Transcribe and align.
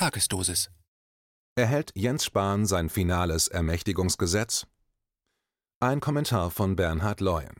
Tagesdosis. 0.00 0.70
Erhält 1.56 1.92
Jens 1.94 2.24
Spahn 2.24 2.64
sein 2.64 2.88
finales 2.88 3.48
Ermächtigungsgesetz? 3.48 4.66
Ein 5.78 6.00
Kommentar 6.00 6.50
von 6.50 6.74
Bernhard 6.74 7.20
Leuen. 7.20 7.54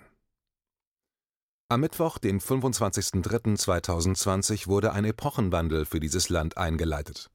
Am 1.68 1.80
Mittwoch, 1.80 2.16
den 2.16 2.40
25.03.2020, 2.40 4.68
wurde 4.68 4.94
ein 4.94 5.04
Epochenwandel 5.04 5.84
für 5.84 6.00
dieses 6.00 6.30
Land 6.30 6.56
eingeleitet. 6.56 7.30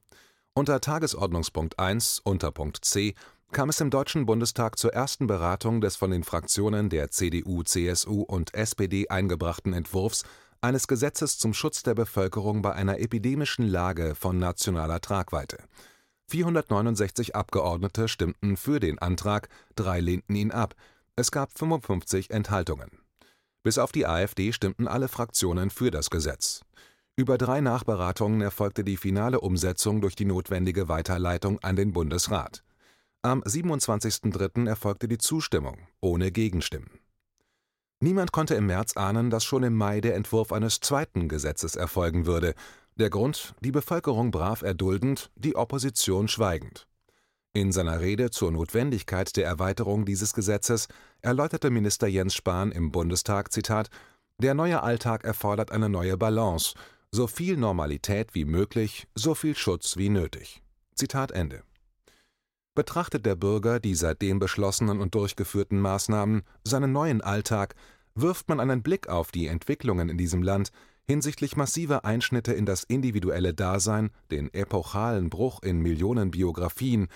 Unter 0.54 0.80
Tagesordnungspunkt 0.80 1.78
1, 1.78 2.22
Unterpunkt 2.24 2.84
C, 2.84 3.14
kam 3.52 3.68
es 3.68 3.80
im 3.80 3.90
Deutschen 3.90 4.26
Bundestag 4.26 4.76
zur 4.76 4.92
ersten 4.92 5.28
Beratung 5.28 5.80
des 5.80 5.94
von 5.94 6.10
den 6.10 6.24
Fraktionen 6.24 6.90
der 6.90 7.12
CDU, 7.12 7.62
CSU 7.62 8.22
und 8.22 8.54
SPD 8.54 9.08
eingebrachten 9.08 9.72
Entwurfs 9.72 10.24
eines 10.60 10.88
Gesetzes 10.88 11.38
zum 11.38 11.54
Schutz 11.54 11.82
der 11.82 11.94
Bevölkerung 11.94 12.62
bei 12.62 12.72
einer 12.72 12.98
epidemischen 12.98 13.66
Lage 13.66 14.14
von 14.14 14.38
nationaler 14.38 15.00
Tragweite. 15.00 15.58
469 16.28 17.36
Abgeordnete 17.36 18.08
stimmten 18.08 18.56
für 18.56 18.80
den 18.80 18.98
Antrag, 18.98 19.48
drei 19.76 20.00
lehnten 20.00 20.34
ihn 20.34 20.50
ab. 20.50 20.74
Es 21.14 21.30
gab 21.30 21.56
55 21.56 22.30
Enthaltungen. 22.30 22.90
Bis 23.62 23.78
auf 23.78 23.92
die 23.92 24.06
AfD 24.06 24.52
stimmten 24.52 24.88
alle 24.88 25.08
Fraktionen 25.08 25.70
für 25.70 25.90
das 25.90 26.10
Gesetz. 26.10 26.60
Über 27.16 27.38
drei 27.38 27.60
Nachberatungen 27.60 28.42
erfolgte 28.42 28.84
die 28.84 28.96
finale 28.96 29.40
Umsetzung 29.40 30.00
durch 30.00 30.16
die 30.16 30.26
notwendige 30.26 30.88
Weiterleitung 30.88 31.58
an 31.60 31.74
den 31.74 31.92
Bundesrat. 31.92 32.62
Am 33.22 33.42
27.03. 33.42 34.68
erfolgte 34.68 35.08
die 35.08 35.18
Zustimmung 35.18 35.78
ohne 36.00 36.30
Gegenstimmen. 36.30 36.90
Niemand 38.00 38.30
konnte 38.30 38.54
im 38.54 38.66
März 38.66 38.96
ahnen, 38.96 39.30
dass 39.30 39.44
schon 39.44 39.62
im 39.62 39.74
Mai 39.74 40.02
der 40.02 40.16
Entwurf 40.16 40.52
eines 40.52 40.80
zweiten 40.80 41.28
Gesetzes 41.28 41.76
erfolgen 41.76 42.26
würde. 42.26 42.54
Der 42.96 43.08
Grund: 43.08 43.54
die 43.60 43.72
Bevölkerung 43.72 44.30
brav 44.30 44.62
erduldend, 44.62 45.30
die 45.34 45.56
Opposition 45.56 46.28
schweigend. 46.28 46.86
In 47.54 47.72
seiner 47.72 48.00
Rede 48.00 48.30
zur 48.30 48.52
Notwendigkeit 48.52 49.34
der 49.36 49.46
Erweiterung 49.46 50.04
dieses 50.04 50.34
Gesetzes 50.34 50.88
erläuterte 51.22 51.70
Minister 51.70 52.06
Jens 52.06 52.34
Spahn 52.34 52.70
im 52.70 52.92
Bundestag: 52.92 53.50
Zitat, 53.50 53.88
Der 54.38 54.52
neue 54.52 54.82
Alltag 54.82 55.24
erfordert 55.24 55.72
eine 55.72 55.88
neue 55.88 56.18
Balance, 56.18 56.74
so 57.10 57.26
viel 57.26 57.56
Normalität 57.56 58.34
wie 58.34 58.44
möglich, 58.44 59.08
so 59.14 59.34
viel 59.34 59.56
Schutz 59.56 59.96
wie 59.96 60.10
nötig. 60.10 60.62
Zitat 60.94 61.32
Ende. 61.32 61.62
Betrachtet 62.74 63.24
der 63.24 63.36
Bürger 63.36 63.80
die 63.80 63.94
seitdem 63.94 64.38
beschlossenen 64.38 65.00
und 65.00 65.14
durchgeführten 65.14 65.80
Maßnahmen 65.80 66.42
seinen 66.62 66.92
neuen 66.92 67.22
Alltag, 67.22 67.74
wirft 68.16 68.48
man 68.48 68.58
einen 68.58 68.82
Blick 68.82 69.08
auf 69.08 69.30
die 69.30 69.46
Entwicklungen 69.46 70.08
in 70.08 70.18
diesem 70.18 70.42
Land 70.42 70.72
hinsichtlich 71.06 71.56
massiver 71.56 72.04
Einschnitte 72.04 72.52
in 72.52 72.66
das 72.66 72.82
individuelle 72.82 73.54
Dasein, 73.54 74.10
den 74.30 74.52
epochalen 74.52 75.30
Bruch 75.30 75.62
in 75.62 75.80
Millionen 75.80 76.32
Biografien, 76.32 77.06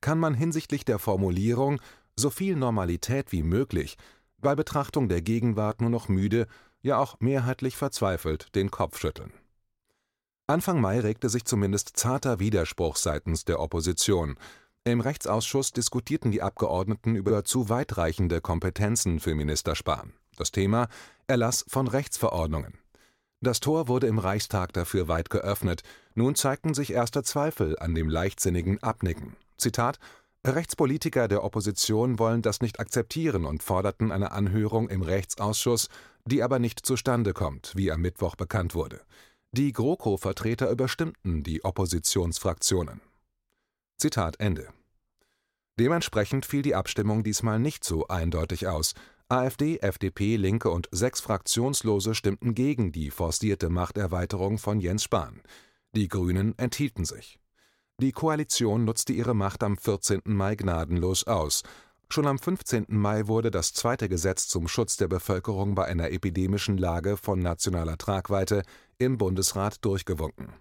kann 0.00 0.18
man 0.18 0.34
hinsichtlich 0.34 0.84
der 0.84 0.98
Formulierung 0.98 1.80
so 2.14 2.30
viel 2.30 2.56
Normalität 2.56 3.32
wie 3.32 3.42
möglich 3.42 3.96
bei 4.40 4.54
Betrachtung 4.54 5.08
der 5.08 5.22
Gegenwart 5.22 5.80
nur 5.80 5.90
noch 5.90 6.08
müde, 6.08 6.46
ja 6.82 6.98
auch 6.98 7.16
mehrheitlich 7.20 7.76
verzweifelt 7.76 8.54
den 8.54 8.70
Kopf 8.70 8.98
schütteln. 8.98 9.32
Anfang 10.46 10.80
Mai 10.80 11.00
regte 11.00 11.28
sich 11.28 11.44
zumindest 11.44 11.96
zarter 11.96 12.38
Widerspruch 12.38 12.96
seitens 12.96 13.44
der 13.44 13.60
Opposition. 13.60 14.38
Im 14.84 15.00
Rechtsausschuss 15.00 15.72
diskutierten 15.72 16.30
die 16.30 16.40
Abgeordneten 16.40 17.16
über 17.16 17.44
zu 17.44 17.68
weitreichende 17.68 18.40
Kompetenzen 18.40 19.20
für 19.20 19.34
Minister 19.34 19.74
Spahn. 19.74 20.14
Das 20.38 20.52
Thema 20.52 20.88
Erlass 21.26 21.64
von 21.68 21.88
Rechtsverordnungen. 21.88 22.78
Das 23.40 23.60
Tor 23.60 23.88
wurde 23.88 24.06
im 24.06 24.18
Reichstag 24.18 24.72
dafür 24.72 25.08
weit 25.08 25.30
geöffnet. 25.30 25.82
Nun 26.14 26.36
zeigten 26.36 26.74
sich 26.74 26.92
erste 26.92 27.22
Zweifel 27.24 27.78
an 27.78 27.94
dem 27.94 28.08
leichtsinnigen 28.08 28.82
Abnicken. 28.82 29.36
Zitat 29.56 29.98
Rechtspolitiker 30.46 31.26
der 31.26 31.42
Opposition 31.42 32.20
wollen 32.20 32.42
das 32.42 32.60
nicht 32.60 32.78
akzeptieren 32.78 33.44
und 33.44 33.64
forderten 33.64 34.12
eine 34.12 34.30
Anhörung 34.30 34.88
im 34.88 35.02
Rechtsausschuss, 35.02 35.88
die 36.24 36.42
aber 36.42 36.60
nicht 36.60 36.86
zustande 36.86 37.32
kommt, 37.32 37.72
wie 37.74 37.90
am 37.90 38.00
Mittwoch 38.00 38.36
bekannt 38.36 38.76
wurde. 38.76 39.00
Die 39.50 39.72
GroKo-Vertreter 39.72 40.70
überstimmten 40.70 41.42
die 41.42 41.64
Oppositionsfraktionen. 41.64 43.00
Zitat 43.96 44.38
Ende. 44.38 44.68
Dementsprechend 45.78 46.44
fiel 46.46 46.62
die 46.62 46.74
Abstimmung 46.74 47.24
diesmal 47.24 47.58
nicht 47.58 47.84
so 47.84 48.06
eindeutig 48.08 48.66
aus. 48.66 48.94
AfD, 49.30 49.76
FDP, 49.82 50.36
Linke 50.36 50.70
und 50.70 50.88
sechs 50.90 51.20
Fraktionslose 51.20 52.14
stimmten 52.14 52.54
gegen 52.54 52.92
die 52.92 53.10
forcierte 53.10 53.68
Machterweiterung 53.68 54.56
von 54.56 54.80
Jens 54.80 55.04
Spahn. 55.04 55.42
Die 55.94 56.08
Grünen 56.08 56.58
enthielten 56.58 57.04
sich. 57.04 57.38
Die 58.00 58.12
Koalition 58.12 58.86
nutzte 58.86 59.12
ihre 59.12 59.34
Macht 59.34 59.62
am 59.62 59.76
14. 59.76 60.22
Mai 60.24 60.54
gnadenlos 60.54 61.24
aus. 61.24 61.62
Schon 62.08 62.26
am 62.26 62.38
15. 62.38 62.86
Mai 62.88 63.26
wurde 63.26 63.50
das 63.50 63.74
zweite 63.74 64.08
Gesetz 64.08 64.48
zum 64.48 64.66
Schutz 64.66 64.96
der 64.96 65.08
Bevölkerung 65.08 65.74
bei 65.74 65.84
einer 65.84 66.10
epidemischen 66.10 66.78
Lage 66.78 67.18
von 67.18 67.38
nationaler 67.40 67.98
Tragweite 67.98 68.62
im 68.96 69.18
Bundesrat 69.18 69.84
durchgewunken 69.84 70.54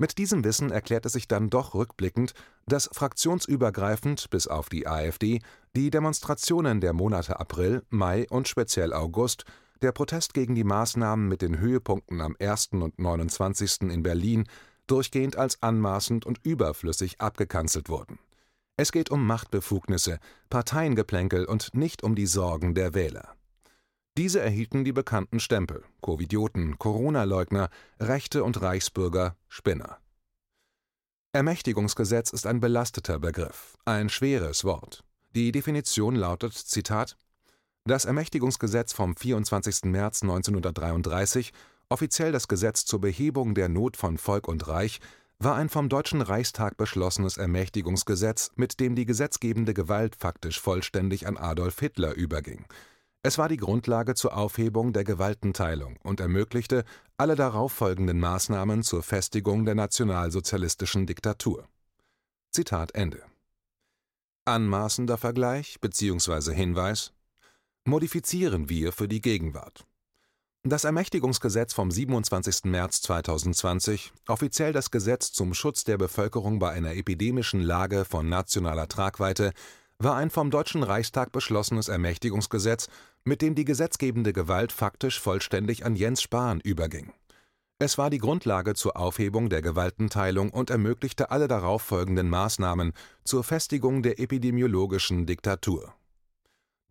mit 0.00 0.16
diesem 0.16 0.44
Wissen 0.44 0.70
erklärte 0.70 1.10
sich 1.10 1.28
dann 1.28 1.50
doch 1.50 1.74
rückblickend, 1.74 2.32
dass 2.66 2.88
fraktionsübergreifend 2.90 4.30
bis 4.30 4.46
auf 4.46 4.70
die 4.70 4.86
AfD 4.86 5.40
die 5.76 5.90
Demonstrationen 5.90 6.80
der 6.80 6.94
Monate 6.94 7.38
April, 7.38 7.82
Mai 7.90 8.26
und 8.30 8.48
speziell 8.48 8.94
August, 8.94 9.44
der 9.82 9.92
Protest 9.92 10.32
gegen 10.32 10.54
die 10.54 10.64
Maßnahmen 10.64 11.28
mit 11.28 11.42
den 11.42 11.58
Höhepunkten 11.58 12.22
am 12.22 12.34
1. 12.40 12.68
und 12.72 12.98
29. 12.98 13.90
in 13.90 14.02
Berlin 14.02 14.44
durchgehend 14.86 15.36
als 15.36 15.62
anmaßend 15.62 16.24
und 16.24 16.40
überflüssig 16.44 17.20
abgekanzelt 17.20 17.90
wurden. 17.90 18.18
Es 18.78 18.92
geht 18.92 19.10
um 19.10 19.26
Machtbefugnisse, 19.26 20.18
Parteiengeplänkel 20.48 21.44
und 21.44 21.74
nicht 21.74 22.02
um 22.02 22.14
die 22.14 22.24
Sorgen 22.24 22.74
der 22.74 22.94
Wähler. 22.94 23.34
Diese 24.20 24.40
erhielten 24.40 24.84
die 24.84 24.92
bekannten 24.92 25.40
Stempel 25.40 25.82
Covidioten, 26.02 26.76
Corona-Leugner, 26.76 27.70
Rechte 27.98 28.44
und 28.44 28.60
Reichsbürger, 28.60 29.34
Spinner. 29.48 29.96
Ermächtigungsgesetz 31.32 32.30
ist 32.30 32.46
ein 32.46 32.60
belasteter 32.60 33.18
Begriff, 33.18 33.78
ein 33.86 34.10
schweres 34.10 34.62
Wort. 34.64 35.04
Die 35.34 35.52
Definition 35.52 36.16
lautet 36.16 36.52
Zitat 36.52 37.16
Das 37.86 38.04
Ermächtigungsgesetz 38.04 38.92
vom 38.92 39.16
24. 39.16 39.84
März 39.84 40.20
1933, 40.20 41.54
offiziell 41.88 42.30
das 42.30 42.46
Gesetz 42.46 42.84
zur 42.84 43.00
Behebung 43.00 43.54
der 43.54 43.70
Not 43.70 43.96
von 43.96 44.18
Volk 44.18 44.48
und 44.48 44.68
Reich, 44.68 45.00
war 45.38 45.54
ein 45.54 45.70
vom 45.70 45.88
Deutschen 45.88 46.20
Reichstag 46.20 46.76
beschlossenes 46.76 47.38
Ermächtigungsgesetz, 47.38 48.50
mit 48.54 48.80
dem 48.80 48.96
die 48.96 49.06
gesetzgebende 49.06 49.72
Gewalt 49.72 50.14
faktisch 50.14 50.60
vollständig 50.60 51.26
an 51.26 51.38
Adolf 51.38 51.80
Hitler 51.80 52.12
überging 52.12 52.66
es 53.22 53.36
war 53.36 53.48
die 53.48 53.58
Grundlage 53.58 54.14
zur 54.14 54.36
Aufhebung 54.36 54.92
der 54.94 55.04
Gewaltenteilung 55.04 55.98
und 56.02 56.20
ermöglichte 56.20 56.84
alle 57.18 57.36
darauf 57.36 57.72
folgenden 57.72 58.18
Maßnahmen 58.18 58.82
zur 58.82 59.02
Festigung 59.02 59.66
der 59.66 59.74
nationalsozialistischen 59.74 61.06
Diktatur. 61.06 61.68
Zitat 62.50 62.94
Ende. 62.94 63.22
Anmaßender 64.46 65.18
Vergleich 65.18 65.80
bzw. 65.80 66.54
Hinweis 66.54 67.12
modifizieren 67.84 68.70
wir 68.70 68.92
für 68.92 69.06
die 69.06 69.20
Gegenwart. 69.20 69.86
Das 70.62 70.84
Ermächtigungsgesetz 70.84 71.72
vom 71.72 71.90
27. 71.90 72.64
März 72.64 73.02
2020, 73.02 74.12
offiziell 74.28 74.72
das 74.72 74.90
Gesetz 74.90 75.32
zum 75.32 75.54
Schutz 75.54 75.84
der 75.84 75.96
Bevölkerung 75.96 76.58
bei 76.58 76.70
einer 76.70 76.94
epidemischen 76.94 77.60
Lage 77.60 78.04
von 78.04 78.28
nationaler 78.28 78.88
Tragweite, 78.88 79.52
war 80.02 80.16
ein 80.16 80.30
vom 80.30 80.50
Deutschen 80.50 80.82
Reichstag 80.82 81.30
beschlossenes 81.30 81.88
Ermächtigungsgesetz, 81.88 82.88
mit 83.24 83.42
dem 83.42 83.54
die 83.54 83.64
gesetzgebende 83.64 84.32
Gewalt 84.32 84.72
faktisch 84.72 85.20
vollständig 85.20 85.84
an 85.84 85.94
Jens 85.94 86.22
Spahn 86.22 86.60
überging. 86.60 87.12
Es 87.78 87.96
war 87.96 88.10
die 88.10 88.18
Grundlage 88.18 88.74
zur 88.74 88.96
Aufhebung 88.96 89.48
der 89.48 89.62
Gewaltenteilung 89.62 90.50
und 90.50 90.70
ermöglichte 90.70 91.30
alle 91.30 91.48
darauf 91.48 91.82
folgenden 91.82 92.28
Maßnahmen 92.28 92.92
zur 93.24 93.44
Festigung 93.44 94.02
der 94.02 94.18
epidemiologischen 94.18 95.26
Diktatur. 95.26 95.94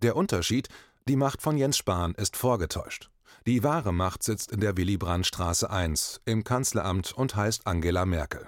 Der 0.02 0.16
Unterschied: 0.16 0.68
Die 1.08 1.16
Macht 1.16 1.42
von 1.42 1.58
Jens 1.58 1.78
Spahn 1.78 2.14
ist 2.16 2.38
vorgetäuscht. 2.38 3.10
Die 3.46 3.64
wahre 3.64 3.94
Macht 3.94 4.24
sitzt 4.24 4.52
in 4.52 4.60
der 4.60 4.78
Willy-Brandt-Straße 4.78 5.70
1 5.70 6.22
im 6.26 6.44
Kanzleramt 6.44 7.14
und 7.14 7.36
heißt 7.36 7.68
Angela 7.68 8.06
Merkel. 8.06 8.48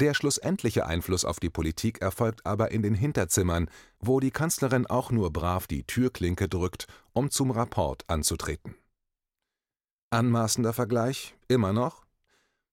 Der 0.00 0.14
schlussendliche 0.14 0.86
Einfluss 0.86 1.26
auf 1.26 1.40
die 1.40 1.50
Politik 1.50 2.00
erfolgt 2.00 2.46
aber 2.46 2.70
in 2.70 2.80
den 2.80 2.94
Hinterzimmern, 2.94 3.68
wo 3.98 4.18
die 4.18 4.30
Kanzlerin 4.30 4.86
auch 4.86 5.10
nur 5.10 5.30
brav 5.30 5.66
die 5.66 5.84
Türklinke 5.84 6.48
drückt, 6.48 6.86
um 7.12 7.30
zum 7.30 7.50
Rapport 7.50 8.04
anzutreten. 8.08 8.76
Anmaßender 10.08 10.72
Vergleich 10.72 11.34
immer 11.48 11.74
noch? 11.74 12.06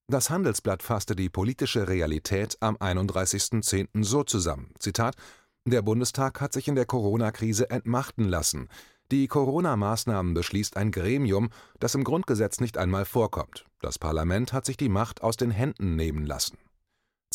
Das 0.07 0.29
Handelsblatt 0.29 0.81
fasste 0.81 1.18
die 1.18 1.27
politische 1.27 1.89
Realität 1.89 2.56
am 2.62 2.77
31.10. 2.77 4.06
so 4.06 4.24
zusammen: 4.24 4.71
Zitat: 4.79 5.18
Der 5.65 5.81
Bundestag 5.81 6.39
hat 6.39 6.53
sich 6.53 6.69
in 6.69 6.75
der 6.75 6.85
Corona-Krise 6.85 7.69
entmachten 7.69 8.24
lassen. 8.24 8.69
Die 9.12 9.27
Corona-Maßnahmen 9.27 10.33
beschließt 10.33 10.77
ein 10.77 10.91
Gremium, 10.91 11.50
das 11.81 11.94
im 11.94 12.06
Grundgesetz 12.06 12.62
nicht 12.62 12.77
einmal 12.77 13.03
vorkommt. 13.03 13.65
Das 13.81 14.00
Parlament 14.00 14.53
hat 14.53 14.65
sich 14.65 14.77
die 14.77 14.89
Macht 14.89 15.24
aus 15.24 15.35
den 15.35 15.51
Händen 15.51 15.97
nehmen 15.97 16.25
lassen. 16.25 16.57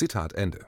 Zitat 0.03 0.33
Ende. 0.33 0.67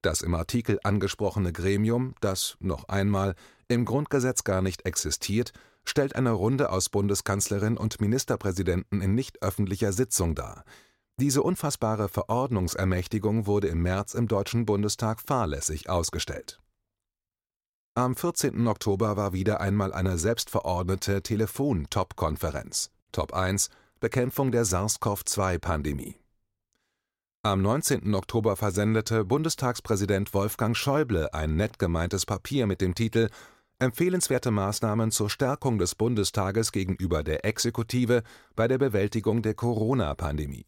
Das 0.00 0.22
im 0.22 0.32
Artikel 0.32 0.78
angesprochene 0.84 1.52
Gremium, 1.52 2.14
das, 2.20 2.56
noch 2.60 2.84
einmal, 2.88 3.34
im 3.66 3.84
Grundgesetz 3.84 4.44
gar 4.44 4.62
nicht 4.62 4.86
existiert, 4.86 5.52
stellt 5.84 6.14
eine 6.14 6.30
Runde 6.30 6.70
aus 6.70 6.88
Bundeskanzlerin 6.88 7.76
und 7.76 8.00
Ministerpräsidenten 8.00 9.00
in 9.00 9.16
nicht 9.16 9.42
öffentlicher 9.42 9.92
Sitzung 9.92 10.36
dar. 10.36 10.62
Diese 11.18 11.42
unfassbare 11.42 12.08
Verordnungsermächtigung 12.08 13.48
wurde 13.48 13.66
im 13.66 13.82
März 13.82 14.14
im 14.14 14.28
Deutschen 14.28 14.66
Bundestag 14.66 15.20
fahrlässig 15.20 15.90
ausgestellt. 15.90 16.60
Am 17.96 18.14
14. 18.14 18.68
Oktober 18.68 19.16
war 19.16 19.32
wieder 19.32 19.60
einmal 19.60 19.92
eine 19.92 20.16
selbstverordnete 20.16 21.22
Telefon-Top-Konferenz. 21.22 22.92
Top 23.10 23.32
1 23.32 23.68
Bekämpfung 23.98 24.52
der 24.52 24.64
SARS-CoV-2-Pandemie. 24.64 26.20
Am 27.46 27.60
19. 27.60 28.14
Oktober 28.14 28.56
versendete 28.56 29.22
Bundestagspräsident 29.22 30.32
Wolfgang 30.32 30.74
Schäuble 30.74 31.34
ein 31.34 31.56
nett 31.56 31.78
gemeintes 31.78 32.24
Papier 32.24 32.66
mit 32.66 32.80
dem 32.80 32.94
Titel 32.94 33.28
Empfehlenswerte 33.78 34.50
Maßnahmen 34.50 35.10
zur 35.10 35.28
Stärkung 35.28 35.76
des 35.76 35.94
Bundestages 35.94 36.72
gegenüber 36.72 37.22
der 37.22 37.44
Exekutive 37.44 38.22
bei 38.56 38.66
der 38.66 38.78
Bewältigung 38.78 39.42
der 39.42 39.52
Corona-Pandemie. 39.52 40.64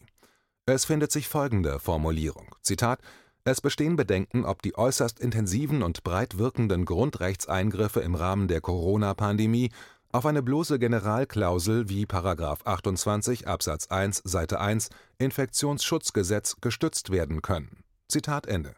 Es 0.67 0.85
findet 0.85 1.13
sich 1.13 1.29
folgende 1.29 1.79
Formulierung: 1.79 2.55
Zitat 2.61 3.01
es 3.49 3.61
bestehen 3.61 3.95
Bedenken, 3.95 4.45
ob 4.45 4.61
die 4.61 4.77
äußerst 4.77 5.21
intensiven 5.21 5.85
und 5.85 6.03
breit 6.03 6.37
wirkenden 6.37 6.85
Grundrechtseingriffe 6.85 8.01
im 8.01 8.17
Rahmen 8.17 8.49
der 8.49 8.61
Corona-Pandemie 8.61 9.71
auf 10.13 10.27
eine 10.27 10.43
bloße 10.43 10.79
Generalklausel 10.79 11.89
wie§ 11.89 12.05
28 12.65 13.49
Absatz 13.49 13.87
1 13.89 14.23
Seite 14.25 14.61
1 14.61 14.91
Infektionsschutzgesetz 15.19 16.57
gestützt 16.61 17.11
werden 17.11 17.43
können. 17.43 17.85
Zitat 18.09 18.47
Ende. 18.47 18.75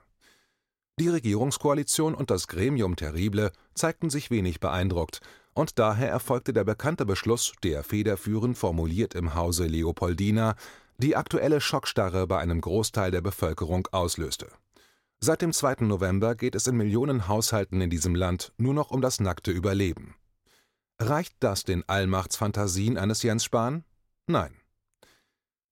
Die 0.98 1.08
Regierungskoalition 1.08 2.14
und 2.14 2.30
das 2.30 2.48
Gremium 2.48 2.96
terrible 2.96 3.52
zeigten 3.75 4.10
sich 4.10 4.30
wenig 4.30 4.58
beeindruckt, 4.58 5.20
und 5.54 5.78
daher 5.78 6.08
erfolgte 6.08 6.52
der 6.52 6.64
bekannte 6.64 7.04
Beschluss, 7.04 7.52
der 7.62 7.82
federführend 7.82 8.56
formuliert 8.56 9.14
im 9.14 9.34
Hause 9.34 9.66
Leopoldina 9.66 10.54
die 10.98 11.16
aktuelle 11.16 11.60
Schockstarre 11.60 12.26
bei 12.26 12.38
einem 12.38 12.60
Großteil 12.60 13.10
der 13.10 13.20
Bevölkerung 13.20 13.88
auslöste. 13.92 14.48
Seit 15.20 15.42
dem 15.42 15.52
2. 15.52 15.84
November 15.84 16.34
geht 16.34 16.54
es 16.54 16.66
in 16.69 16.76
Millionen 16.76 17.26
Haushalten 17.26 17.81
in 17.81 17.90
diesem 17.90 18.14
Land 18.14 18.52
nur 18.56 18.74
noch 18.74 18.90
um 18.90 19.00
das 19.00 19.19
nackte 19.19 19.50
Überleben. 19.50 20.14
Reicht 21.00 21.36
das 21.40 21.62
den 21.62 21.88
Allmachtsfantasien 21.88 22.98
eines 22.98 23.22
Jens 23.22 23.44
Spahn? 23.44 23.84
Nein. 24.26 24.54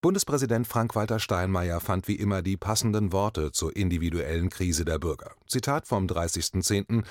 Bundespräsident 0.01 0.69
Frank-Walter 0.69 1.19
Steinmeier 1.19 1.81
fand 1.81 2.07
wie 2.07 2.15
immer 2.15 2.43
die 2.43 2.57
passenden 2.57 3.11
Worte 3.11 3.51
zur 3.51 3.75
individuellen 3.75 4.51
Krise 4.51 4.85
der 4.85 5.01
Bürger. 5.01 5.35
Zitat 5.49 5.89
vom 5.89 6.07
30.10. 6.07 7.05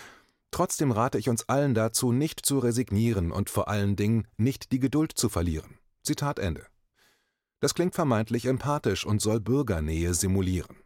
Trotzdem 0.50 0.91
rate 0.94 1.17
ich 1.17 1.27
uns 1.27 1.50
allen 1.50 1.73
dazu, 1.73 2.13
nicht 2.13 2.45
zu 2.45 2.59
resignieren 2.59 3.31
und 3.31 3.50
vor 3.50 3.67
allen 3.67 3.97
Dingen 3.97 4.27
nicht 4.38 4.71
die 4.71 4.79
Geduld 4.79 5.12
zu 5.12 5.27
verlieren. 5.27 5.77
Zitat 6.01 6.39
Ende. 6.39 6.65
Das 7.59 7.73
klingt 7.73 7.95
vermeintlich 7.95 8.45
empathisch 8.45 9.06
und 9.06 9.21
soll 9.21 9.41
Bürgernähe 9.41 10.13
simulieren. 10.13 10.77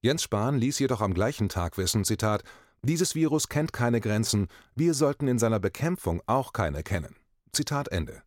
Jens 0.00 0.22
Spahn 0.22 0.56
ließ 0.56 0.78
jedoch 0.78 1.02
am 1.02 1.12
gleichen 1.12 1.50
Tag 1.50 1.76
wissen, 1.76 2.04
Zitat, 2.04 2.44
dieses 2.82 3.14
Virus 3.14 3.48
kennt 3.48 3.72
keine 3.72 4.00
Grenzen, 4.00 4.48
wir 4.74 4.94
sollten 4.94 5.28
in 5.28 5.38
seiner 5.38 5.60
Bekämpfung 5.60 6.22
auch 6.26 6.52
keine 6.52 6.82
kennen. 6.82 7.16
Zitat 7.52 7.88
Ende. 7.88 8.22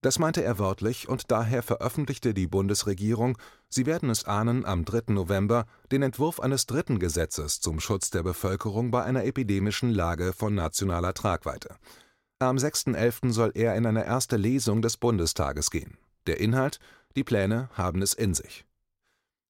Das 0.00 0.18
meinte 0.18 0.44
er 0.44 0.58
wörtlich 0.58 1.08
und 1.08 1.30
daher 1.30 1.62
veröffentlichte 1.62 2.32
die 2.32 2.46
Bundesregierung, 2.46 3.36
Sie 3.68 3.84
werden 3.84 4.10
es 4.10 4.24
ahnen, 4.24 4.64
am 4.64 4.84
3. 4.84 5.12
November 5.12 5.66
den 5.90 6.02
Entwurf 6.02 6.38
eines 6.40 6.66
dritten 6.66 6.98
Gesetzes 7.00 7.60
zum 7.60 7.80
Schutz 7.80 8.10
der 8.10 8.22
Bevölkerung 8.22 8.90
bei 8.90 9.02
einer 9.02 9.24
epidemischen 9.24 9.90
Lage 9.90 10.32
von 10.32 10.54
nationaler 10.54 11.14
Tragweite. 11.14 11.76
Am 12.38 12.56
6.11. 12.56 13.32
soll 13.32 13.50
er 13.54 13.74
in 13.74 13.86
eine 13.86 14.04
erste 14.04 14.36
Lesung 14.36 14.82
des 14.82 14.96
Bundestages 14.96 15.70
gehen. 15.70 15.98
Der 16.28 16.38
Inhalt 16.38 16.78
die 17.16 17.24
Pläne 17.24 17.68
haben 17.72 18.00
es 18.00 18.14
in 18.14 18.32
sich. 18.32 18.64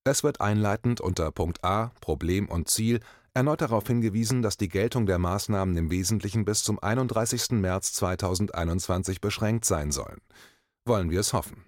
Es 0.05 0.25
wird 0.25 0.41
einleitend 0.41 1.03
unter 1.03 1.31
Punkt 1.33 1.63
A 1.65 1.93
Problem 2.01 2.49
und 2.49 2.71
Ziel 2.71 3.01
erneut 3.38 3.61
darauf 3.61 3.87
hingewiesen, 3.87 4.43
dass 4.43 4.56
die 4.56 4.69
Geltung 4.69 5.06
der 5.06 5.20
Maßnahmen 5.20 5.76
im 5.76 5.93
Wesentlichen 5.93 6.44
bis 6.44 6.64
zum 6.64 6.82
31. 6.82 7.52
März 7.52 7.93
2021 7.93 9.20
beschränkt 9.20 9.64
sein 9.64 9.93
sollen. 9.93 10.20
Wollen 10.85 11.08
wir 11.08 11.20
es 11.20 11.32
hoffen. 11.32 11.64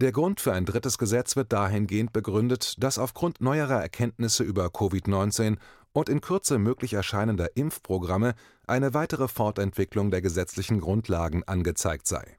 Der 0.00 0.10
Grund 0.10 0.40
für 0.40 0.54
ein 0.54 0.64
drittes 0.64 0.96
Gesetz 0.96 1.36
wird 1.36 1.52
dahingehend 1.52 2.14
begründet, 2.14 2.82
dass 2.82 2.98
aufgrund 2.98 3.42
neuerer 3.42 3.82
Erkenntnisse 3.82 4.42
über 4.42 4.68
Covid-19 4.68 5.58
und 5.92 6.08
in 6.08 6.22
Kürze 6.22 6.58
möglich 6.58 6.94
erscheinender 6.94 7.54
Impfprogramme 7.58 8.34
eine 8.66 8.94
weitere 8.94 9.28
Fortentwicklung 9.28 10.10
der 10.10 10.22
gesetzlichen 10.22 10.80
Grundlagen 10.80 11.44
angezeigt 11.44 12.06
sei 12.06 12.38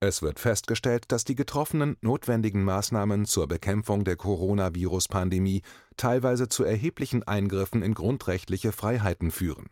es 0.00 0.20
wird 0.20 0.38
festgestellt, 0.38 1.04
dass 1.08 1.24
die 1.24 1.34
getroffenen 1.34 1.96
notwendigen 2.02 2.64
Maßnahmen 2.64 3.24
zur 3.24 3.48
Bekämpfung 3.48 4.04
der 4.04 4.16
Coronavirus-Pandemie 4.16 5.62
teilweise 5.96 6.48
zu 6.48 6.64
erheblichen 6.64 7.22
Eingriffen 7.22 7.82
in 7.82 7.94
grundrechtliche 7.94 8.72
Freiheiten 8.72 9.30
führen. 9.30 9.70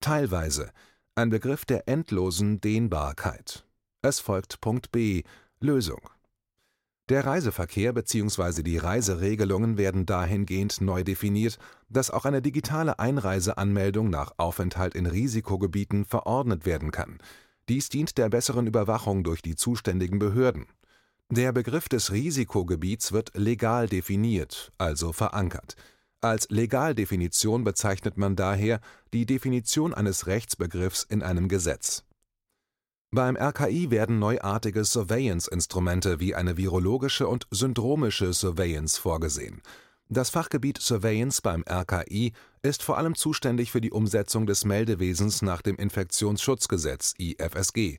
Teilweise 0.00 0.70
ein 1.14 1.28
Begriff 1.28 1.66
der 1.66 1.88
endlosen 1.88 2.60
Dehnbarkeit. 2.60 3.66
Es 4.00 4.18
folgt 4.18 4.60
Punkt 4.62 4.90
B 4.92 5.22
Lösung. 5.60 6.00
Der 7.10 7.26
Reiseverkehr 7.26 7.92
bzw. 7.92 8.62
die 8.62 8.78
Reiseregelungen 8.78 9.76
werden 9.76 10.06
dahingehend 10.06 10.80
neu 10.80 11.04
definiert, 11.04 11.58
dass 11.90 12.10
auch 12.10 12.24
eine 12.24 12.40
digitale 12.40 12.98
Einreiseanmeldung 12.98 14.08
nach 14.08 14.32
Aufenthalt 14.38 14.94
in 14.94 15.04
Risikogebieten 15.04 16.06
verordnet 16.06 16.64
werden 16.64 16.90
kann 16.90 17.18
dies 17.68 17.88
dient 17.88 18.18
der 18.18 18.28
besseren 18.28 18.66
Überwachung 18.66 19.24
durch 19.24 19.42
die 19.42 19.56
zuständigen 19.56 20.18
Behörden. 20.18 20.66
Der 21.30 21.52
Begriff 21.52 21.88
des 21.88 22.12
Risikogebiets 22.12 23.12
wird 23.12 23.32
legal 23.34 23.88
definiert, 23.88 24.72
also 24.78 25.12
verankert. 25.12 25.76
Als 26.20 26.48
Legaldefinition 26.50 27.64
bezeichnet 27.64 28.16
man 28.16 28.36
daher 28.36 28.80
die 29.12 29.26
Definition 29.26 29.94
eines 29.94 30.26
Rechtsbegriffs 30.26 31.02
in 31.02 31.22
einem 31.22 31.48
Gesetz. 31.48 32.04
Beim 33.10 33.36
RKI 33.36 33.90
werden 33.90 34.18
neuartige 34.18 34.84
Surveillance-Instrumente 34.84 36.20
wie 36.20 36.34
eine 36.34 36.56
virologische 36.56 37.28
und 37.28 37.46
syndromische 37.50 38.32
Surveillance 38.32 39.00
vorgesehen 39.00 39.62
das 40.14 40.30
Fachgebiet 40.30 40.78
Surveillance 40.80 41.42
beim 41.42 41.64
RKI 41.68 42.32
ist 42.62 42.82
vor 42.82 42.96
allem 42.96 43.14
zuständig 43.14 43.70
für 43.70 43.80
die 43.80 43.90
Umsetzung 43.90 44.46
des 44.46 44.64
Meldewesens 44.64 45.42
nach 45.42 45.60
dem 45.60 45.76
Infektionsschutzgesetz 45.76 47.14
(IFSG). 47.18 47.98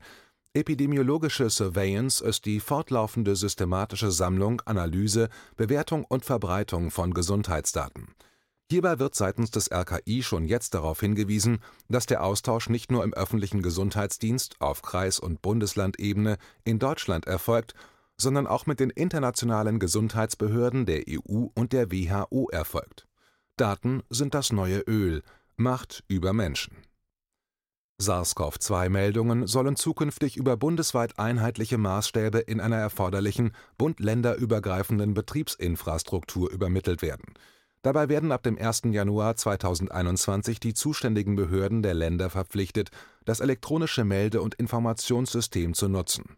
Epidemiologische 0.53 1.49
Surveillance 1.49 2.23
ist 2.23 2.45
die 2.45 2.61
fortlaufende 2.61 3.35
systematische 3.35 4.11
Sammlung, 4.11 4.61
Analyse, 4.65 5.27
Bewertung 5.57 6.05
und 6.05 6.23
Verbreitung 6.23 6.89
von 6.89 7.13
Gesundheitsdaten. 7.13 8.07
Hierbei 8.71 8.97
wird 8.97 9.13
seitens 9.13 9.51
des 9.51 9.69
RKI 9.71 10.23
schon 10.23 10.47
jetzt 10.47 10.73
darauf 10.73 11.01
hingewiesen, 11.01 11.59
dass 11.89 12.05
der 12.05 12.23
Austausch 12.23 12.69
nicht 12.69 12.91
nur 12.91 13.03
im 13.03 13.13
öffentlichen 13.13 13.61
Gesundheitsdienst 13.61 14.55
auf 14.59 14.81
Kreis 14.81 15.19
und 15.19 15.41
Bundeslandebene 15.41 16.37
in 16.63 16.79
Deutschland 16.79 17.27
erfolgt 17.27 17.75
sondern 18.17 18.47
auch 18.47 18.65
mit 18.65 18.79
den 18.79 18.89
internationalen 18.89 19.79
Gesundheitsbehörden 19.79 20.85
der 20.85 21.03
EU 21.09 21.47
und 21.53 21.73
der 21.73 21.91
WHO 21.91 22.49
erfolgt. 22.51 23.07
Daten 23.57 24.03
sind 24.09 24.33
das 24.33 24.51
neue 24.51 24.79
Öl, 24.79 25.23
Macht 25.57 26.03
über 26.09 26.33
Menschen. 26.33 26.75
SARS-CoV-2-Meldungen 28.01 29.47
sollen 29.47 29.77
zukünftig 29.77 30.35
über 30.35 30.57
bundesweit 30.57 31.17
einheitliche 31.17 31.77
Maßstäbe 31.77 32.39
in 32.39 32.59
einer 32.59 32.75
erforderlichen 32.75 33.53
bund-länderübergreifenden 33.77 35.13
Betriebsinfrastruktur 35.13 36.51
übermittelt 36.51 37.01
werden. 37.01 37.35
Dabei 37.83 38.09
werden 38.09 38.33
ab 38.33 38.43
dem 38.43 38.57
1. 38.57 38.81
Januar 38.85 39.37
2021 39.37 40.59
die 40.59 40.73
zuständigen 40.73 41.37
Behörden 41.37 41.83
der 41.83 41.93
Länder 41.93 42.29
verpflichtet, 42.29 42.89
das 43.23 43.39
elektronische 43.39 44.03
Melde- 44.03 44.41
und 44.41 44.55
Informationssystem 44.55 45.73
zu 45.73 45.87
nutzen 45.87 46.35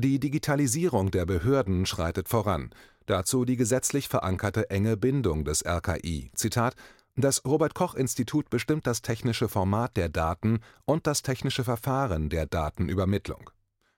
die 0.00 0.18
Digitalisierung 0.18 1.10
der 1.10 1.26
Behörden 1.26 1.86
schreitet 1.86 2.28
voran, 2.28 2.70
dazu 3.06 3.44
die 3.44 3.56
gesetzlich 3.56 4.08
verankerte 4.08 4.70
enge 4.70 4.96
Bindung 4.96 5.44
des 5.44 5.64
RKI. 5.64 6.30
Zitat 6.34 6.74
das 7.16 7.44
Robert 7.44 7.74
Koch 7.74 7.94
Institut 7.94 8.48
bestimmt 8.50 8.86
das 8.86 9.02
technische 9.02 9.48
Format 9.48 9.96
der 9.96 10.08
Daten 10.08 10.60
und 10.84 11.06
das 11.06 11.22
technische 11.22 11.64
Verfahren 11.64 12.30
der 12.30 12.46
Datenübermittlung. 12.46 13.50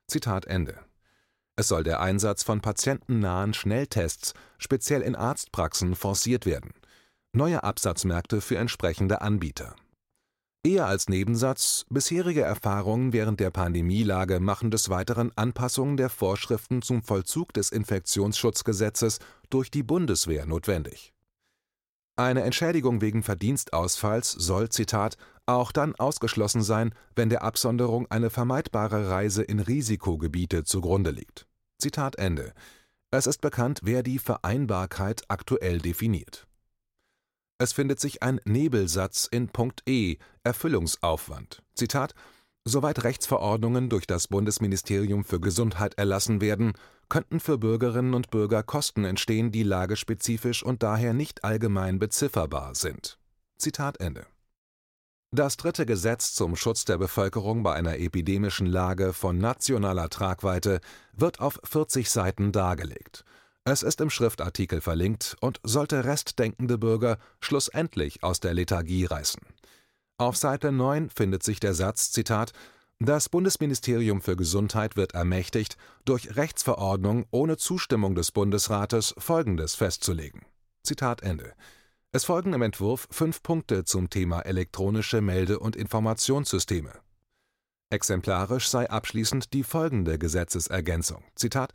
Zitat 0.09 0.47
Ende. 0.47 0.79
Es 1.55 1.69
soll 1.69 1.85
der 1.85 2.01
Einsatz 2.01 2.43
von 2.43 2.61
patientennahen 2.61 3.55
Schnelltests, 3.55 4.35
speziell 4.59 5.03
in 5.03 5.15
Arztpraxen, 5.15 5.95
forciert 5.95 6.47
werden. 6.47 6.73
Neue 7.33 7.63
Absatzmärkte 7.63 8.41
für 8.41 8.57
entsprechende 8.57 9.21
Anbieter 9.21 9.77
Eher 10.65 10.87
als 10.87 11.09
Nebensatz: 11.09 11.87
Bisherige 11.91 12.43
Erfahrungen 12.43 13.13
während 13.13 13.41
der 13.41 13.51
Pandemielage 13.51 14.39
machen 14.39 14.71
des 14.71 14.91
Weiteren 14.91 15.33
Anpassungen 15.35 15.97
der 15.97 16.09
Vorschriften 16.09 16.83
zum 16.83 17.03
Vollzug 17.03 17.53
des 17.53 17.71
Infektionsschutzgesetzes 17.71 19.19
durch 19.51 19.73
die 19.73 19.83
Bundeswehr 19.83 20.47
notwendig. 20.47 21.13
Eine 22.15 22.43
Entschädigung 22.43 23.01
wegen 23.01 23.25
Verdienstausfalls 23.25 24.31
soll, 24.31 24.69
Zitat, 24.69 25.17
auch 25.47 25.73
dann 25.73 25.97
ausgeschlossen 25.97 26.63
sein, 26.63 26.95
wenn 27.17 27.29
der 27.29 27.43
Absonderung 27.43 28.09
eine 28.09 28.31
vermeidbare 28.31 29.09
Reise 29.09 29.43
in 29.43 29.59
Risikogebiete 29.59 30.63
zugrunde 30.63 31.11
liegt. 31.11 31.49
Zitat 31.79 32.19
Ende. 32.19 32.53
Es 33.11 33.27
ist 33.27 33.41
bekannt, 33.41 33.81
wer 33.83 34.05
die 34.05 34.21
Vereinbarkeit 34.21 35.23
aktuell 35.27 35.79
definiert. 35.79 36.47
Es 37.63 37.73
findet 37.73 38.01
sich 38.01 38.25
ein 38.25 38.41
Nebelsatz 38.45 39.29
in 39.31 39.47
Punkt 39.49 39.89
E 39.89 40.17
Erfüllungsaufwand. 40.43 41.63
Zitat 41.77 42.13
Soweit 42.65 43.05
Rechtsverordnungen 43.05 43.89
durch 43.89 44.05
das 44.09 44.27
Bundesministerium 44.27 45.25
für 45.25 45.39
Gesundheit 45.39 45.95
erlassen 45.97 46.41
werden, 46.41 46.73
könnten 47.09 47.39
für 47.39 47.59
Bürgerinnen 47.59 48.15
und 48.15 48.33
Bürger 48.33 48.65
Kosten 48.65 49.05
entstehen, 49.05 49.53
die 49.53 49.63
lagespezifisch 49.63 50.65
und 50.65 50.83
daher 50.83 51.15
nicht 51.15 51.45
allgemein 51.45 52.01
bezifferbar 52.01 52.75
sind. 52.75 53.21
Zitat 53.59 54.01
Ende. 54.01 54.27
Das 55.31 55.57
dritte 55.57 55.87
Gesetz 55.87 56.35
zum 56.35 56.57
Schutz 56.57 56.85
der 56.85 56.99
Bevölkerung 56.99 57.63
bei 57.63 57.75
einer 57.75 57.97
epidemischen 57.97 58.67
Lage 58.67 59.13
von 59.13 59.39
nationaler 59.39 60.11
Tragweite 60.11 60.81
wird 61.13 61.39
auf 61.39 61.61
40 61.63 62.11
Seiten 62.11 62.51
dargelegt. 62.51 63.25
Es 63.65 63.85
ist 63.85 64.01
im 64.01 64.11
Schriftartikel 64.11 64.81
verlinkt 64.81 65.37
und 65.41 65.61
sollte 65.63 66.05
restdenkende 66.05 66.79
Bürger 66.79 67.19
schlussendlich 67.41 68.25
aus 68.25 68.41
der 68.41 68.55
Lethargie 68.55 69.05
reißen. 69.05 69.41
Auf 70.19 70.37
Seite 70.37 70.73
9 70.73 71.11
findet 71.11 71.45
sich 71.45 71.61
der 71.61 71.75
Satz, 71.75 72.11
Zitat, 72.11 72.53
das 72.99 73.29
Bundesministerium 73.29 74.21
für 74.21 74.37
Gesundheit 74.37 74.97
wird 74.97 75.15
ermächtigt, 75.15 75.77
durch 76.05 76.37
Rechtsverordnung 76.37 77.27
ohne 77.31 77.57
Zustimmung 77.57 78.15
des 78.15 78.33
Bundesrates 78.33 79.15
Folgendes 79.19 79.75
festzulegen. 79.75 80.43
Zitat 80.83 81.23
Ende. 81.23 81.53
Es 82.13 82.25
folgen 82.25 82.53
im 82.53 82.63
Entwurf 82.63 83.09
fünf 83.11 83.43
Punkte 83.43 83.85
zum 83.85 84.11
Thema 84.11 84.41
elektronische 84.41 85.21
Melde- 85.21 85.59
und 85.59 85.77
Informationssysteme. 85.77 86.93
Exemplarisch 87.91 88.69
sei 88.69 88.91
abschließend 88.91 89.53
die 89.53 89.65
folgende 89.65 90.19
Gesetzesergänzung. 90.19 91.25
Zitat 91.35 91.73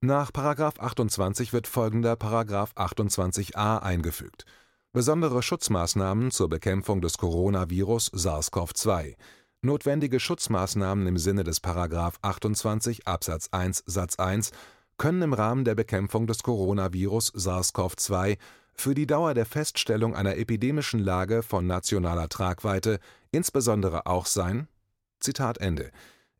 Nach 0.00 0.30
28 0.32 1.52
wird 1.52 1.66
folgender 1.66 2.12
28a 2.12 3.78
eingefügt 3.78 4.44
besondere 4.92 5.42
Schutzmaßnahmen 5.42 6.30
zur 6.30 6.48
Bekämpfung 6.48 7.00
des 7.00 7.18
Coronavirus 7.18 8.12
SARS-CoV-2, 8.14 9.16
notwendige 9.60 10.18
Schutzmaßnahmen 10.18 11.06
im 11.06 11.18
Sinne 11.18 11.44
des§ 11.44 11.62
28 12.22 13.06
Absatz 13.06 13.48
1 13.52 13.84
Satz 13.86 14.18
1 14.18 14.50
können 14.96 15.22
im 15.22 15.32
Rahmen 15.34 15.64
der 15.64 15.74
Bekämpfung 15.74 16.26
des 16.26 16.42
Coronavirus 16.42 17.32
SARS-CoV-2 17.34 18.38
für 18.74 18.94
die 18.94 19.06
Dauer 19.06 19.34
der 19.34 19.46
Feststellung 19.46 20.14
einer 20.14 20.36
epidemischen 20.36 21.00
Lage 21.00 21.42
von 21.42 21.66
nationaler 21.66 22.28
Tragweite 22.28 22.98
insbesondere 23.30 24.06
auch 24.06 24.26
sein 24.26 24.68
Zitat 25.20 25.58
Ende. 25.58 25.90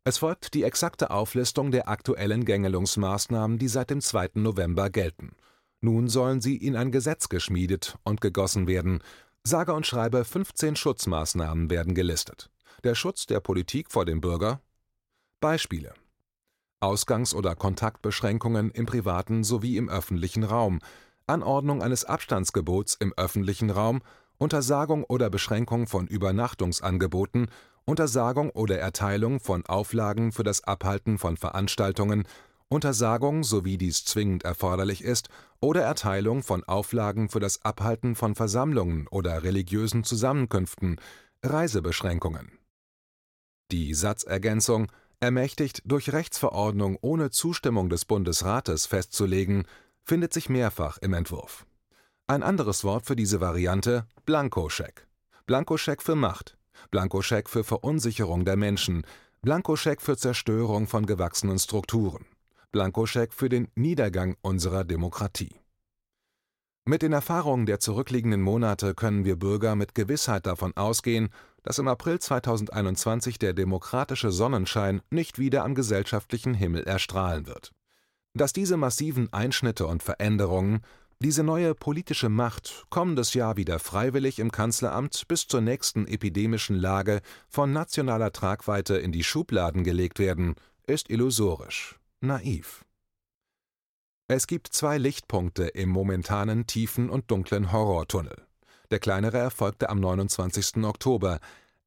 Es 0.09 0.17
folgt 0.17 0.55
die 0.55 0.63
exakte 0.63 1.11
Auflistung 1.11 1.69
der 1.69 1.87
aktuellen 1.87 2.43
Gängelungsmaßnahmen, 2.43 3.59
die 3.59 3.67
seit 3.67 3.91
dem 3.91 4.01
2. 4.01 4.31
November 4.35 4.89
gelten 4.89 5.35
nun 5.81 6.09
sollen 6.09 6.41
sie 6.41 6.57
in 6.57 6.75
ein 6.75 6.91
Gesetz 6.91 7.29
geschmiedet 7.29 7.97
und 8.03 8.21
gegossen 8.21 8.67
werden. 8.67 9.01
Sage 9.43 9.73
und 9.73 9.85
schreibe 9.85 10.25
15 10.25 10.75
Schutzmaßnahmen 10.75 11.69
werden 11.69 11.95
gelistet. 11.95 12.49
Der 12.83 12.95
Schutz 12.95 13.25
der 13.25 13.39
Politik 13.39 13.91
vor 13.91 14.05
dem 14.05 14.21
Bürger. 14.21 14.61
Beispiele. 15.39 15.93
Ausgangs- 16.81 17.33
oder 17.33 17.55
Kontaktbeschränkungen 17.55 18.71
im 18.71 18.85
privaten 18.85 19.43
sowie 19.43 19.77
im 19.77 19.89
öffentlichen 19.89 20.43
Raum, 20.43 20.79
Anordnung 21.27 21.81
eines 21.81 22.05
Abstandsgebots 22.05 22.95
im 22.95 23.13
öffentlichen 23.15 23.69
Raum, 23.69 24.01
Untersagung 24.37 25.03
oder 25.03 25.29
Beschränkung 25.29 25.87
von 25.87 26.07
Übernachtungsangeboten, 26.07 27.47
Untersagung 27.89 28.51
oder 28.51 28.77
Erteilung 28.77 29.39
von 29.39 29.65
Auflagen 29.65 30.31
für 30.31 30.43
das 30.43 30.63
Abhalten 30.63 31.17
von 31.17 31.37
Veranstaltungen, 31.37 32.27
Untersagung, 32.67 33.43
sowie 33.43 33.79
dies 33.79 34.05
zwingend 34.05 34.43
erforderlich 34.43 35.03
ist, 35.03 35.29
oder 35.59 35.81
Erteilung 35.81 36.43
von 36.43 36.63
Auflagen 36.65 37.29
für 37.29 37.39
das 37.39 37.65
Abhalten 37.65 38.13
von 38.15 38.35
Versammlungen 38.35 39.07
oder 39.07 39.41
religiösen 39.41 40.03
Zusammenkünften, 40.03 41.01
Reisebeschränkungen. 41.41 42.59
Die 43.71 43.95
Satzergänzung 43.95 44.91
ermächtigt 45.19 45.81
durch 45.83 46.13
Rechtsverordnung 46.13 46.95
ohne 47.01 47.31
Zustimmung 47.31 47.89
des 47.89 48.05
Bundesrates 48.05 48.85
festzulegen, 48.85 49.65
findet 50.03 50.31
sich 50.31 50.47
mehrfach 50.47 50.99
im 50.99 51.15
Entwurf. 51.15 51.65
Ein 52.27 52.43
anderes 52.43 52.83
Wort 52.83 53.07
für 53.07 53.15
diese 53.15 53.41
Variante 53.41 54.05
Blankoscheck. 54.27 55.07
Blankoscheck 55.47 56.03
für 56.03 56.13
Macht, 56.13 56.58
Blankoscheck 56.91 57.49
für 57.49 57.63
Verunsicherung 57.63 58.45
der 58.45 58.57
Menschen, 58.57 59.03
Blankoscheck 59.41 60.01
für 60.01 60.17
Zerstörung 60.17 60.87
von 60.87 61.05
gewachsenen 61.05 61.59
Strukturen. 61.59 62.25
Blankoscheck 62.71 63.33
für 63.33 63.49
den 63.49 63.67
Niedergang 63.75 64.35
unserer 64.41 64.83
Demokratie. 64.83 65.55
Mit 66.85 67.01
den 67.01 67.13
Erfahrungen 67.13 67.65
der 67.65 67.79
zurückliegenden 67.79 68.41
Monate 68.41 68.95
können 68.95 69.23
wir 69.23 69.35
Bürger 69.35 69.75
mit 69.75 69.93
Gewissheit 69.95 70.45
davon 70.45 70.75
ausgehen, 70.75 71.29
dass 71.63 71.77
im 71.77 71.87
April 71.87 72.19
2021 72.19 73.37
der 73.37 73.53
demokratische 73.53 74.31
Sonnenschein 74.31 75.01
nicht 75.09 75.39
wieder 75.39 75.63
am 75.63 75.75
gesellschaftlichen 75.75 76.53
Himmel 76.53 76.83
erstrahlen 76.83 77.47
wird. 77.47 77.71
Dass 78.33 78.53
diese 78.53 78.77
massiven 78.77 79.31
Einschnitte 79.31 79.85
und 79.85 80.03
Veränderungen, 80.03 80.81
diese 81.21 81.43
neue 81.43 81.75
politische 81.75 82.29
Macht 82.29 82.85
kommendes 82.89 83.33
Jahr 83.33 83.57
wieder 83.57 83.79
freiwillig 83.79 84.39
im 84.39 84.51
Kanzleramt 84.51 85.27
bis 85.27 85.47
zur 85.47 85.59
nächsten 85.59 86.07
epidemischen 86.07 86.77
Lage 86.77 87.21
von 87.49 87.73
nationaler 87.73 88.31
Tragweite 88.31 88.97
in 88.97 89.11
die 89.11 89.25
Schubladen 89.25 89.83
gelegt 89.83 90.19
werden, 90.19 90.55
ist 90.87 91.09
illusorisch 91.09 91.99
naiv. 92.21 92.85
Es 94.27 94.47
gibt 94.47 94.67
zwei 94.73 94.97
Lichtpunkte 94.97 95.63
im 95.63 95.89
momentanen 95.89 96.67
tiefen 96.67 97.09
und 97.09 97.31
dunklen 97.31 97.71
Horrortunnel. 97.71 98.45
Der 98.91 98.99
kleinere 98.99 99.39
erfolgte 99.39 99.89
am 99.89 99.99
29. 99.99 100.83
Oktober. 100.83 101.39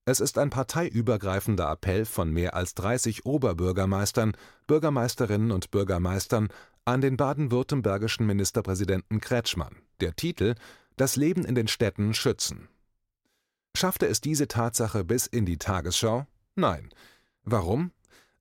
Es 0.05 0.21
ist 0.21 0.39
ein 0.39 0.51
parteiübergreifender 0.51 1.71
Appell 1.71 2.05
von 2.05 2.33
mehr 2.33 2.55
als 2.55 2.75
30 2.75 3.25
Oberbürgermeistern, 3.25 4.33
Bürgermeisterinnen 4.67 5.53
und 5.53 5.71
Bürgermeistern 5.71 6.49
an 6.85 7.01
den 7.01 7.17
baden-württembergischen 7.17 8.27
Ministerpräsidenten 8.27 9.21
Kretschmann. 9.21 9.77
Der 10.01 10.15
Titel 10.17 10.55
Das 10.97 11.17
Leben 11.17 11.45
in 11.45 11.55
den 11.55 11.69
Städten 11.69 12.15
schützen. 12.15 12.69
Schaffte 13.77 14.07
es 14.07 14.21
diese 14.21 14.49
Tatsache 14.49 15.05
bis 15.05 15.27
in 15.27 15.47
die 15.47 15.59
Tagesschau? 15.59 16.27
Nein. 16.55 16.91
Warum? 17.45 17.93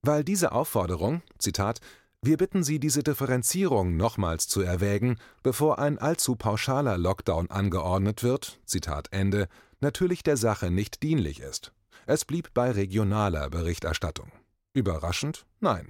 weil 0.01 0.23
diese 0.23 0.51
Aufforderung, 0.51 1.21
Zitat, 1.37 1.79
wir 2.21 2.37
bitten 2.37 2.63
Sie, 2.63 2.79
diese 2.79 3.01
Differenzierung 3.01 3.97
nochmals 3.97 4.47
zu 4.47 4.61
erwägen, 4.61 5.17
bevor 5.41 5.79
ein 5.79 5.97
allzu 5.97 6.35
pauschaler 6.35 6.97
Lockdown 6.97 7.49
angeordnet 7.49 8.21
wird, 8.23 8.59
Zitat 8.65 9.07
Ende, 9.11 9.47
natürlich 9.79 10.21
der 10.21 10.37
Sache 10.37 10.69
nicht 10.69 11.01
dienlich 11.01 11.39
ist. 11.39 11.71
Es 12.05 12.25
blieb 12.25 12.53
bei 12.53 12.71
regionaler 12.71 13.49
Berichterstattung. 13.49 14.31
Überraschend? 14.73 15.45
Nein. 15.59 15.89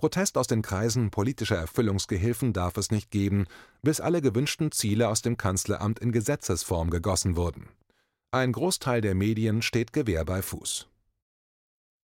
Protest 0.00 0.38
aus 0.38 0.46
den 0.46 0.62
Kreisen 0.62 1.10
politischer 1.10 1.58
Erfüllungsgehilfen 1.58 2.54
darf 2.54 2.78
es 2.78 2.90
nicht 2.90 3.10
geben, 3.10 3.44
bis 3.82 4.00
alle 4.00 4.22
gewünschten 4.22 4.72
Ziele 4.72 5.08
aus 5.08 5.20
dem 5.20 5.36
Kanzleramt 5.36 5.98
in 5.98 6.10
Gesetzesform 6.10 6.88
gegossen 6.88 7.36
wurden. 7.36 7.68
Ein 8.30 8.52
Großteil 8.52 9.02
der 9.02 9.14
Medien 9.14 9.60
steht 9.60 9.92
Gewehr 9.92 10.24
bei 10.24 10.40
Fuß. 10.40 10.88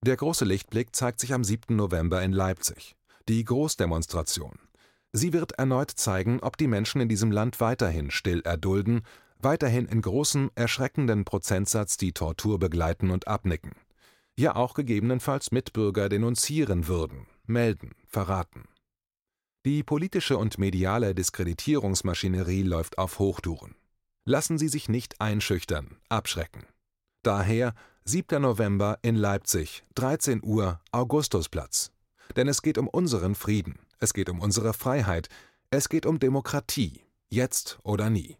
Der 0.05 0.15
große 0.15 0.45
Lichtblick 0.45 0.95
zeigt 0.95 1.21
sich 1.21 1.33
am 1.33 1.43
7. 1.43 1.75
November 1.75 2.23
in 2.23 2.35
Leipzig. 2.35 2.97
Die 3.31 3.43
Großdemonstration. 3.43 4.59
Sie 5.15 5.33
wird 5.33 5.53
erneut 5.53 5.91
zeigen, 5.91 6.41
ob 6.41 6.59
die 6.59 6.69
Menschen 6.69 7.01
in 7.01 7.09
diesem 7.09 7.33
Land 7.33 7.61
weiterhin 7.61 8.11
still 8.11 8.43
erdulden, 8.43 9.07
weiterhin 9.39 9.87
in 9.87 10.03
großem, 10.03 10.51
erschreckenden 10.55 11.25
Prozentsatz 11.25 11.97
die 11.97 12.13
Tortur 12.13 12.59
begleiten 12.59 13.11
und 13.11 13.27
abnicken. 13.27 13.73
Ja 14.37 14.55
auch 14.55 14.75
gegebenenfalls 14.75 15.51
Mitbürger 15.51 16.11
denunzieren 16.11 16.89
würden, 16.89 17.27
melden, 17.49 17.95
verraten. 18.07 18.65
Die 19.65 19.83
politische 19.83 20.39
und 20.39 20.59
mediale 20.59 21.15
Diskreditierungsmaschinerie 21.15 22.63
läuft 22.63 22.99
auf 22.99 23.19
Hochtouren. 23.19 23.75
Lassen 24.25 24.59
Sie 24.59 24.69
sich 24.69 24.89
nicht 24.89 25.21
einschüchtern, 25.21 25.97
abschrecken. 26.09 26.67
Daher 27.23 27.75
7. 28.05 28.41
November 28.41 28.99
in 29.03 29.17
Leipzig, 29.17 29.85
13 29.97 30.41
Uhr, 30.45 30.81
Augustusplatz. 30.93 31.91
Denn 32.37 32.47
es 32.47 32.63
geht 32.63 32.79
um 32.79 32.87
unseren 32.89 33.35
Frieden, 33.35 33.81
es 33.99 34.15
geht 34.15 34.29
um 34.29 34.41
unsere 34.41 34.73
Freiheit, 34.73 35.29
es 35.71 35.89
geht 35.89 36.07
um 36.07 36.21
Demokratie, 36.21 37.05
jetzt 37.29 37.79
oder 37.83 38.11
nie. 38.11 38.37